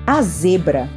A 0.07 0.23
zebra. 0.23 0.91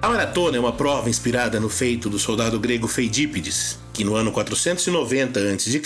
A 0.00 0.08
maratona 0.08 0.56
é 0.56 0.60
uma 0.60 0.72
prova 0.72 1.10
inspirada 1.10 1.58
no 1.58 1.68
feito 1.68 2.08
do 2.08 2.20
soldado 2.20 2.60
grego 2.60 2.86
Feidípides, 2.86 3.80
que 3.92 4.04
no 4.04 4.14
ano 4.14 4.30
490 4.30 5.40
a.C. 5.40 5.82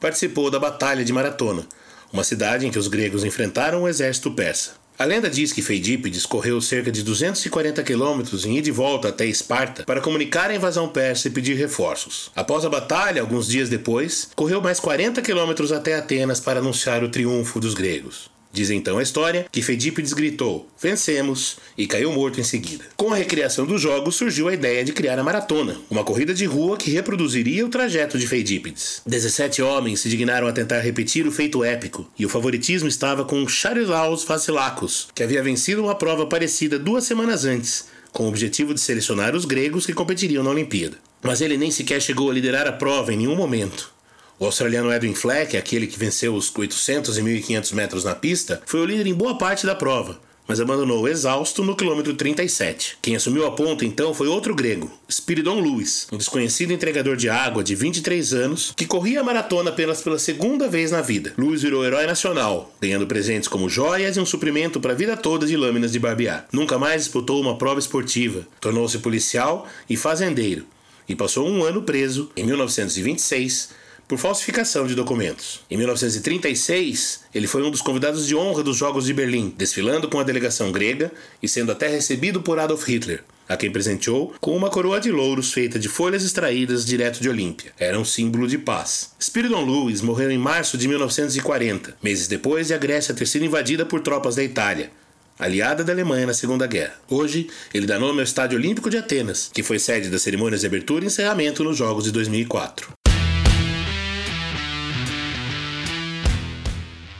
participou 0.00 0.50
da 0.50 0.58
Batalha 0.58 1.04
de 1.04 1.12
Maratona, 1.12 1.66
uma 2.10 2.24
cidade 2.24 2.66
em 2.66 2.70
que 2.70 2.78
os 2.78 2.88
gregos 2.88 3.22
enfrentaram 3.22 3.82
o 3.82 3.88
exército 3.88 4.30
persa. 4.30 4.72
A 4.98 5.04
lenda 5.04 5.28
diz 5.28 5.52
que 5.52 5.60
Feidípides 5.60 6.24
correu 6.24 6.58
cerca 6.62 6.90
de 6.90 7.02
240 7.02 7.82
quilômetros 7.82 8.46
em 8.46 8.56
ida 8.56 8.68
e 8.68 8.72
volta 8.72 9.08
até 9.08 9.26
Esparta 9.26 9.84
para 9.84 10.00
comunicar 10.00 10.50
a 10.50 10.54
invasão 10.54 10.88
persa 10.88 11.28
e 11.28 11.30
pedir 11.30 11.54
reforços. 11.54 12.30
Após 12.34 12.64
a 12.64 12.70
batalha, 12.70 13.20
alguns 13.20 13.46
dias 13.46 13.68
depois, 13.68 14.30
correu 14.34 14.62
mais 14.62 14.80
40 14.80 15.20
quilômetros 15.20 15.70
até 15.70 15.96
Atenas 15.96 16.40
para 16.40 16.60
anunciar 16.60 17.04
o 17.04 17.10
triunfo 17.10 17.60
dos 17.60 17.74
gregos. 17.74 18.30
Diz 18.52 18.68
então 18.70 18.98
a 18.98 19.02
história 19.02 19.46
que 19.50 19.62
Fedípides 19.62 20.12
gritou: 20.12 20.68
Vencemos! 20.80 21.58
e 21.78 21.86
caiu 21.86 22.12
morto 22.12 22.40
em 22.40 22.44
seguida. 22.44 22.84
Com 22.96 23.12
a 23.12 23.16
recriação 23.16 23.64
dos 23.64 23.80
jogos 23.80 24.16
surgiu 24.16 24.48
a 24.48 24.54
ideia 24.54 24.84
de 24.84 24.92
criar 24.92 25.18
a 25.18 25.22
maratona, 25.22 25.76
uma 25.88 26.04
corrida 26.04 26.34
de 26.34 26.44
rua 26.44 26.76
que 26.76 26.90
reproduziria 26.90 27.64
o 27.64 27.68
trajeto 27.68 28.18
de 28.18 28.26
Fedípides. 28.26 29.02
17 29.06 29.62
homens 29.62 30.00
se 30.00 30.08
dignaram 30.08 30.48
a 30.48 30.52
tentar 30.52 30.80
repetir 30.80 31.26
o 31.26 31.32
feito 31.32 31.62
épico, 31.62 32.10
e 32.18 32.26
o 32.26 32.28
favoritismo 32.28 32.88
estava 32.88 33.24
com 33.24 33.46
Charilaus 33.46 34.24
Vasilakos, 34.24 35.08
que 35.14 35.22
havia 35.22 35.42
vencido 35.42 35.82
uma 35.82 35.94
prova 35.94 36.26
parecida 36.26 36.78
duas 36.78 37.04
semanas 37.04 37.44
antes, 37.44 37.86
com 38.12 38.24
o 38.24 38.28
objetivo 38.28 38.74
de 38.74 38.80
selecionar 38.80 39.36
os 39.36 39.44
gregos 39.44 39.86
que 39.86 39.94
competiriam 39.94 40.42
na 40.42 40.50
Olimpíada. 40.50 40.98
Mas 41.22 41.40
ele 41.40 41.56
nem 41.56 41.70
sequer 41.70 42.00
chegou 42.00 42.30
a 42.30 42.34
liderar 42.34 42.66
a 42.66 42.72
prova 42.72 43.12
em 43.12 43.16
nenhum 43.16 43.36
momento. 43.36 43.92
O 44.40 44.46
australiano 44.46 44.90
Edwin 44.90 45.14
Fleck, 45.14 45.54
aquele 45.54 45.86
que 45.86 45.98
venceu 45.98 46.34
os 46.34 46.50
800 46.56 47.18
e 47.18 47.22
1500 47.22 47.72
metros 47.72 48.04
na 48.04 48.14
pista, 48.14 48.62
foi 48.64 48.80
o 48.80 48.86
líder 48.86 49.06
em 49.06 49.12
boa 49.12 49.36
parte 49.36 49.66
da 49.66 49.74
prova, 49.74 50.18
mas 50.48 50.58
abandonou 50.58 51.06
exausto 51.06 51.62
no 51.62 51.76
quilômetro 51.76 52.14
37. 52.14 52.96
Quem 53.02 53.14
assumiu 53.14 53.46
a 53.46 53.50
ponta 53.50 53.84
então 53.84 54.14
foi 54.14 54.28
outro 54.28 54.54
grego, 54.54 54.90
Spiridon 55.10 55.60
Lewis, 55.60 56.06
um 56.10 56.16
desconhecido 56.16 56.72
entregador 56.72 57.16
de 57.16 57.28
água 57.28 57.62
de 57.62 57.74
23 57.74 58.32
anos 58.32 58.72
que 58.74 58.86
corria 58.86 59.20
a 59.20 59.22
maratona 59.22 59.68
apenas 59.68 60.00
pela 60.00 60.18
segunda 60.18 60.68
vez 60.68 60.90
na 60.90 61.02
vida. 61.02 61.34
Lewis 61.36 61.60
virou 61.60 61.84
herói 61.84 62.06
nacional, 62.06 62.74
ganhando 62.80 63.06
presentes 63.06 63.46
como 63.46 63.68
joias 63.68 64.16
e 64.16 64.20
um 64.20 64.24
suprimento 64.24 64.80
para 64.80 64.92
a 64.92 64.96
vida 64.96 65.18
toda 65.18 65.46
de 65.46 65.54
lâminas 65.54 65.92
de 65.92 65.98
barbear. 65.98 66.48
Nunca 66.50 66.78
mais 66.78 67.02
disputou 67.02 67.42
uma 67.42 67.58
prova 67.58 67.78
esportiva, 67.78 68.48
tornou-se 68.58 68.96
policial 69.00 69.68
e 69.86 69.98
fazendeiro 69.98 70.64
e 71.06 71.16
passou 71.16 71.46
um 71.46 71.62
ano 71.62 71.82
preso 71.82 72.30
em 72.36 72.44
1926 72.46 73.79
por 74.10 74.18
falsificação 74.18 74.88
de 74.88 74.96
documentos. 74.96 75.60
Em 75.70 75.76
1936, 75.76 77.20
ele 77.32 77.46
foi 77.46 77.62
um 77.62 77.70
dos 77.70 77.80
convidados 77.80 78.26
de 78.26 78.34
honra 78.34 78.60
dos 78.60 78.76
Jogos 78.76 79.06
de 79.06 79.14
Berlim, 79.14 79.54
desfilando 79.56 80.08
com 80.08 80.18
a 80.18 80.24
delegação 80.24 80.72
grega 80.72 81.12
e 81.40 81.46
sendo 81.46 81.70
até 81.70 81.86
recebido 81.86 82.42
por 82.42 82.58
Adolf 82.58 82.88
Hitler, 82.88 83.22
a 83.48 83.56
quem 83.56 83.70
presenteou 83.70 84.34
com 84.40 84.56
uma 84.56 84.68
coroa 84.68 84.98
de 84.98 85.12
louros 85.12 85.52
feita 85.52 85.78
de 85.78 85.88
folhas 85.88 86.24
extraídas 86.24 86.84
direto 86.84 87.20
de 87.20 87.28
Olímpia. 87.28 87.70
Era 87.78 88.00
um 88.00 88.04
símbolo 88.04 88.48
de 88.48 88.58
paz. 88.58 89.12
Spiridon 89.22 89.64
Lewis 89.64 90.00
morreu 90.00 90.28
em 90.28 90.38
março 90.38 90.76
de 90.76 90.88
1940, 90.88 91.96
meses 92.02 92.26
depois 92.26 92.66
de 92.66 92.74
a 92.74 92.78
Grécia 92.78 93.14
ter 93.14 93.28
sido 93.28 93.44
invadida 93.44 93.86
por 93.86 94.00
tropas 94.00 94.34
da 94.34 94.42
Itália, 94.42 94.90
aliada 95.38 95.84
da 95.84 95.92
Alemanha 95.92 96.26
na 96.26 96.34
Segunda 96.34 96.66
Guerra. 96.66 96.96
Hoje, 97.08 97.46
ele 97.72 97.86
dá 97.86 97.96
nome 97.96 98.18
ao 98.18 98.24
Estádio 98.24 98.58
Olímpico 98.58 98.90
de 98.90 98.96
Atenas, 98.96 99.52
que 99.54 99.62
foi 99.62 99.78
sede 99.78 100.10
das 100.10 100.22
cerimônias 100.22 100.62
de 100.62 100.66
abertura 100.66 101.04
e 101.04 101.06
encerramento 101.06 101.62
nos 101.62 101.76
Jogos 101.76 102.02
de 102.02 102.10
2004. 102.10 102.99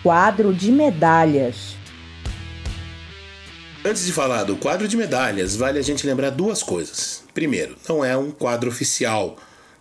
Quadro 0.02 0.54
de 0.54 0.72
medalhas. 0.72 1.76
Antes 3.84 4.06
de 4.06 4.14
falar 4.14 4.44
do 4.44 4.56
quadro 4.56 4.88
de 4.88 4.96
medalhas, 4.96 5.54
vale 5.54 5.78
a 5.78 5.82
gente 5.82 6.06
lembrar 6.06 6.30
duas 6.30 6.62
coisas. 6.62 7.22
Primeiro, 7.34 7.76
não 7.86 8.02
é 8.02 8.16
um 8.16 8.30
quadro 8.30 8.70
oficial. 8.70 9.36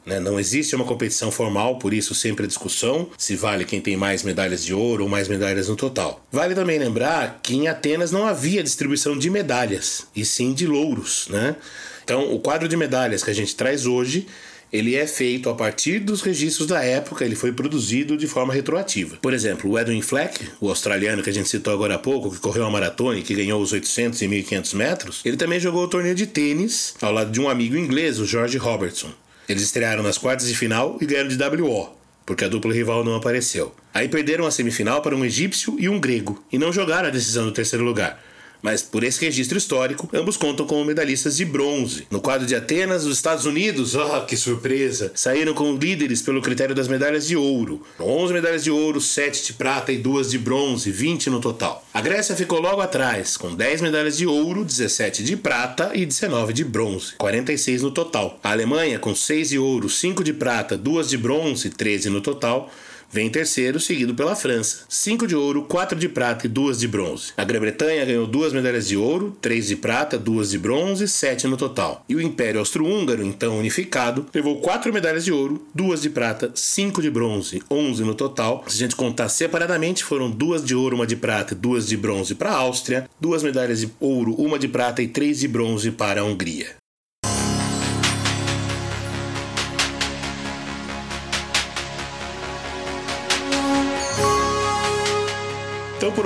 Né? 0.06 0.20
Não 0.20 0.38
existe 0.38 0.76
uma 0.76 0.84
competição 0.84 1.32
formal, 1.32 1.80
por 1.80 1.94
isso 1.94 2.14
sempre 2.14 2.44
a 2.44 2.48
discussão 2.50 3.10
se 3.18 3.38
vale 3.38 3.64
quem 3.64 3.80
tem 3.80 3.96
mais 3.96 4.24
medalhas 4.24 4.62
de 4.66 4.74
ouro 4.74 5.04
ou 5.04 5.10
mais 5.10 5.30
medalhas 5.30 5.70
no 5.70 5.78
total. 5.78 6.22
Vale 6.30 6.54
também 6.54 6.78
lembrar 6.78 7.40
que 7.42 7.56
em 7.56 7.70
Atenas 7.70 8.12
não 8.12 8.26
havia 8.28 8.62
distribuição 8.62 9.18
de 9.18 9.30
medalhas, 9.30 10.08
e 10.14 10.26
sim 10.26 10.54
de 10.54 10.68
louros. 10.68 11.30
Né? 11.30 11.56
Então, 12.04 12.34
o 12.34 12.40
quadro 12.42 12.68
de 12.68 12.76
medalhas 12.76 13.24
que 13.24 13.32
a 13.32 13.36
gente 13.36 13.56
traz 13.56 13.86
hoje 13.86 14.28
ele 14.72 14.96
é 14.96 15.08
feito 15.08 15.50
a 15.50 15.56
partir 15.56 16.00
dos 16.00 16.22
registros 16.22 16.68
da 16.68 16.84
época, 16.84 17.26
ele 17.26 17.36
foi 17.36 17.52
produzido 17.52 18.16
de 18.16 18.28
forma 18.28 18.54
retroativa. 18.54 19.18
Por 19.22 19.34
exemplo, 19.34 19.72
o 19.72 19.80
Edwin 19.80 20.02
Fleck, 20.02 20.48
o 20.62 20.70
australiano 20.70 21.24
que 21.24 21.30
a 21.30 21.34
gente 21.34 21.50
citou 21.50 21.74
agora 21.74 21.96
há 21.96 22.00
pouco, 22.00 22.32
que 22.32 22.40
correu 22.40 22.66
a 22.66 22.70
maratona 22.70 23.18
e 23.18 23.24
que 23.24 23.34
ganhou 23.34 23.62
os 23.62 23.72
800 23.72 24.22
e 24.22 24.28
1500 24.28 24.74
metros, 24.74 25.22
ele 25.26 25.38
também 25.38 25.60
jogou 25.60 25.84
o 25.84 25.88
torneio 25.88 26.16
de 26.16 26.28
tênis 26.28 26.94
ao 27.02 27.12
lado 27.12 27.32
de 27.32 27.42
um 27.42 27.50
amigo 27.50 27.76
inglês, 27.76 28.20
o 28.20 28.26
George 28.26 28.58
Robertson. 28.58 29.12
Eles 29.48 29.64
estrearam 29.64 30.04
nas 30.04 30.18
quartas 30.18 30.48
de 30.48 30.56
final 30.56 30.98
e 31.02 31.06
ganharam 31.06 31.30
de 31.30 31.44
WO, 31.44 31.90
porque 32.26 32.46
a 32.46 32.48
dupla 32.48 32.72
rival 32.72 33.04
não 33.04 33.16
apareceu. 33.16 33.74
Aí 33.92 34.08
perderam 34.08 34.46
a 34.46 34.52
semifinal 34.52 35.02
para 35.02 35.16
um 35.16 35.26
egípcio 35.26 35.76
e 35.80 35.90
um 35.90 36.00
grego, 36.00 36.44
e 36.52 36.60
não 36.60 36.72
jogaram 36.72 37.08
a 37.08 37.12
decisão 37.12 37.46
do 37.46 37.52
terceiro 37.52 37.84
lugar 37.84 38.24
mas 38.62 38.82
por 38.82 39.04
esse 39.04 39.24
registro 39.24 39.58
histórico, 39.58 40.10
ambos 40.14 40.38
contam 40.38 40.66
como 40.66 40.86
medalhistas 40.86 41.38
de 41.38 41.46
bronze. 41.46 42.06
No 42.10 42.22
quadro 42.22 42.46
de 42.46 42.56
Atenas, 42.56 43.06
os 43.06 43.18
Estados 43.18 43.46
Unidos, 43.46 43.96
oh, 43.96 44.26
que 44.26 44.36
surpresa, 44.36 45.12
saíram 45.16 45.54
como 45.54 45.78
líderes 45.78 46.22
pelo 46.22 46.42
critério 46.42 46.76
das 46.76 46.88
medalhas 46.88 47.28
de 47.28 47.36
ouro. 47.36 47.84
11 48.00 48.34
medalhas 48.34 48.64
de 48.64 48.72
ouro, 48.72 49.00
7 49.00 49.46
de 49.48 49.54
prata 49.54 49.92
e 49.92 49.98
2 49.98 50.32
de 50.32 50.38
bronze, 50.38 50.92
20 50.92 51.30
no 51.30 51.40
total. 51.40 51.86
A 51.94 52.02
Grécia 52.02 52.36
ficou 52.36 52.60
logo 52.60 52.82
atrás, 52.82 53.38
com 53.38 53.56
10 53.56 53.82
medalhas 53.82 54.18
de 54.18 54.26
ouro, 54.26 54.66
17 54.66 55.24
de 55.24 55.36
prata 55.38 55.92
e 55.94 56.06
19 56.06 56.54
de 56.54 56.64
bronze, 56.64 57.14
46 57.18 57.84
no 57.84 57.92
total. 57.92 58.40
A 58.44 58.52
Alemanha, 58.52 59.00
com 59.00 59.16
6 59.16 59.50
de 59.50 59.60
ouro, 59.60 59.90
5 59.90 60.24
de 60.24 60.34
prata, 60.34 60.78
2 60.78 61.10
de 61.10 61.18
bronze, 61.18 61.70
13 61.70 62.10
no 62.10 62.22
total, 62.22 62.72
Vem 63.12 63.26
em 63.28 63.30
terceiro, 63.30 63.80
seguido 63.80 64.14
pela 64.14 64.36
França. 64.36 64.86
Cinco 64.88 65.26
de 65.26 65.36
ouro, 65.36 65.64
quatro 65.64 65.98
de 65.98 66.08
prata 66.08 66.46
e 66.46 66.50
duas 66.50 66.80
de 66.80 66.88
bronze. 66.88 67.34
A 67.36 67.44
Grã-Bretanha 67.44 68.06
ganhou 68.06 68.28
duas 68.28 68.54
medalhas 68.54 68.88
de 68.88 68.96
ouro, 68.96 69.36
três 69.42 69.68
de 69.68 69.76
prata, 69.76 70.18
duas 70.18 70.52
de 70.52 70.60
bronze, 70.60 71.08
sete 71.08 71.48
no 71.48 71.58
total. 71.58 72.06
E 72.08 72.16
o 72.16 72.22
Império 72.22 72.60
Austro-Húngaro, 72.60 73.24
então 73.24 73.58
unificado, 73.58 74.28
levou 74.34 74.62
quatro 74.62 74.94
medalhas 74.94 75.26
de 75.26 75.32
ouro, 75.32 75.68
duas 75.74 76.04
de 76.04 76.10
prata, 76.10 76.52
cinco 76.54 77.02
de 77.02 77.10
bronze, 77.10 77.64
onze 77.70 78.04
no 78.04 78.14
total. 78.14 78.64
Se 78.68 78.76
a 78.76 78.80
gente 78.80 78.96
contar 78.96 79.28
separadamente, 79.30 80.04
foram 80.04 80.30
duas 80.30 80.64
de 80.64 80.76
ouro, 80.76 80.96
uma 80.96 81.08
de 81.08 81.16
prata 81.16 81.54
e 81.54 81.58
duas 81.58 81.88
de 81.88 81.98
bronze 81.98 82.36
para 82.36 82.52
a 82.52 82.58
Áustria, 82.58 83.10
duas 83.20 83.42
medalhas 83.42 83.80
de 83.80 83.90
ouro, 84.00 84.36
uma 84.36 84.60
de 84.60 84.68
prata 84.68 85.02
e 85.02 85.08
três 85.08 85.40
de 85.40 85.48
bronze 85.48 85.90
para 85.92 86.22
a 86.22 86.24
Hungria. 86.24 86.79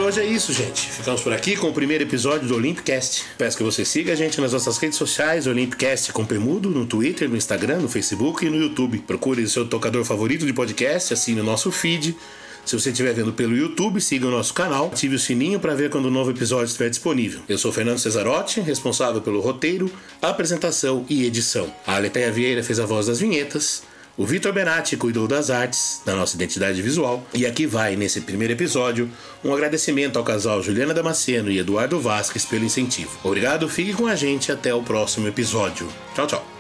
Hoje 0.04 0.20
é 0.20 0.26
isso, 0.26 0.52
gente. 0.52 0.90
Ficamos 0.90 1.22
por 1.22 1.32
aqui 1.32 1.56
com 1.56 1.70
o 1.70 1.74
primeiro 1.74 2.04
episódio 2.04 2.46
do 2.48 2.56
Olympicast. 2.56 3.24
Peço 3.38 3.58
que 3.58 3.64
você 3.64 3.86
siga 3.86 4.12
a 4.12 4.16
gente 4.16 4.40
nas 4.42 4.52
nossas 4.52 4.78
redes 4.78 4.98
sociais, 4.98 5.48
Olympicast 5.48 6.12
com 6.12 6.26
Pemudo, 6.26 6.70
no 6.70 6.86
Twitter, 6.86 7.30
no 7.30 7.38
Instagram, 7.38 7.80
no 7.80 7.88
Facebook 7.88 8.46
e 8.46 8.50
no 8.50 8.58
YouTube. 8.58 9.00
Procure 9.00 9.42
o 9.42 9.50
seu 9.50 9.66
tocador 9.66 10.04
favorito 10.04 10.46
de 10.46 10.52
podcast, 10.52 11.14
assine 11.14 11.40
o 11.40 11.44
nosso 11.44 11.72
feed. 11.72 12.16
Se 12.66 12.78
você 12.78 12.90
estiver 12.90 13.14
vendo 13.14 13.32
pelo 13.32 13.56
YouTube, 13.56 14.02
siga 14.02 14.28
o 14.28 14.32
nosso 14.32 14.54
canal, 14.54 14.88
ative 14.88 15.16
o 15.16 15.20
sininho 15.20 15.60
para 15.60 15.74
ver 15.74 15.90
quando 15.90 16.06
o 16.06 16.10
um 16.10 16.12
novo 16.12 16.32
episódio 16.32 16.66
estiver 16.66 16.90
disponível. 16.90 17.42
Eu 17.48 17.58
sou 17.58 17.72
Fernando 17.72 18.00
Cesarotti, 18.00 18.60
responsável 18.60 19.22
pelo 19.22 19.40
roteiro, 19.40 19.90
apresentação 20.22 21.06
e 21.10 21.26
edição. 21.26 21.74
A 21.88 21.96
Aleteia 21.96 22.32
Vieira 22.32 22.64
fez 22.64 22.80
a 22.80 22.86
voz 22.86 23.08
das 23.08 23.20
vinhetas. 23.20 23.84
O 24.15 24.27
Vitor 24.27 24.53
Benatti 24.53 24.96
cuidou 24.96 25.27
das 25.27 25.50
artes, 25.50 26.01
da 26.05 26.15
nossa 26.15 26.36
identidade 26.36 26.79
visual, 26.84 27.25
e 27.34 27.48
aqui 27.48 27.65
vai, 27.65 27.96
nesse 27.96 28.22
primeiro 28.22 28.53
episódio, 28.53 29.10
um 29.43 29.51
agradecimento 29.51 30.20
ao 30.20 30.24
casal 30.24 30.62
Juliana 30.62 30.93
Damasceno 30.93 31.50
e 31.50 31.58
Eduardo 31.58 32.00
Vasques 32.00 32.46
pelo 32.46 32.63
incentivo. 32.63 33.17
Obrigado, 33.24 33.67
fique 33.67 33.93
com 33.93 34.05
a 34.05 34.15
gente 34.15 34.51
até 34.51 34.72
o 34.72 34.84
próximo 34.84 35.27
episódio. 35.27 35.88
Tchau, 36.13 36.27
tchau. 36.27 36.53